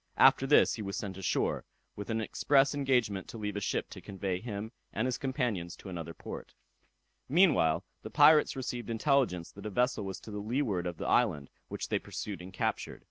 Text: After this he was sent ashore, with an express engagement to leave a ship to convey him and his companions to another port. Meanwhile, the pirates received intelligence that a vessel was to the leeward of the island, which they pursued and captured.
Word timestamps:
After 0.17 0.47
this 0.47 0.73
he 0.73 0.81
was 0.81 0.97
sent 0.97 1.15
ashore, 1.19 1.63
with 1.95 2.09
an 2.09 2.21
express 2.21 2.73
engagement 2.73 3.27
to 3.27 3.37
leave 3.37 3.55
a 3.55 3.59
ship 3.59 3.87
to 3.91 4.01
convey 4.01 4.39
him 4.41 4.71
and 4.91 5.05
his 5.05 5.19
companions 5.19 5.75
to 5.75 5.89
another 5.89 6.15
port. 6.15 6.55
Meanwhile, 7.29 7.83
the 8.01 8.09
pirates 8.09 8.55
received 8.55 8.89
intelligence 8.89 9.51
that 9.51 9.67
a 9.67 9.69
vessel 9.69 10.03
was 10.03 10.19
to 10.21 10.31
the 10.31 10.39
leeward 10.39 10.87
of 10.87 10.97
the 10.97 11.05
island, 11.05 11.51
which 11.67 11.89
they 11.89 11.99
pursued 11.99 12.41
and 12.41 12.51
captured. 12.51 12.99